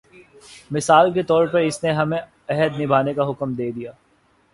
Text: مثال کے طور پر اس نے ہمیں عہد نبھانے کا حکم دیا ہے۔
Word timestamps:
مثال 0.71 1.11
کے 1.13 1.23
طور 1.23 1.47
پر 1.47 1.59
اس 1.59 1.83
نے 1.83 1.91
ہمیں 1.91 2.17
عہد 2.49 2.79
نبھانے 2.79 3.13
کا 3.13 3.29
حکم 3.29 3.53
دیا 3.53 3.91
ہے۔ 3.91 3.97